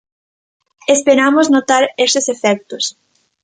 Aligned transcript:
Esperamos 0.95 1.47
notar 1.55 1.83
eses 2.05 2.25
efectos. 2.35 2.83